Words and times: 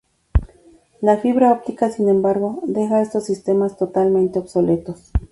La 0.99 1.17
fibra 1.17 1.51
óptica, 1.51 1.91
sin 1.91 2.09
embargo, 2.09 2.61
deja 2.63 2.95
a 2.97 3.01
estos 3.03 3.23
sistemas 3.25 3.77
totalmente 3.77 4.39
obsoletos. 4.39 5.11